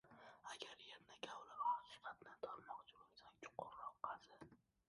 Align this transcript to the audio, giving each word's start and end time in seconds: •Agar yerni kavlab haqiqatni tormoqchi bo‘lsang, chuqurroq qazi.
•Agar 0.51 0.79
yerni 0.85 1.17
kavlab 1.25 1.61
haqiqatni 1.65 2.33
tormoqchi 2.47 2.99
bo‘lsang, 3.03 3.39
chuqurroq 3.45 4.01
qazi. 4.09 4.41